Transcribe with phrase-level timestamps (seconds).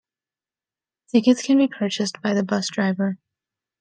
[1.11, 3.19] Tickets can be purchased by the bus driver.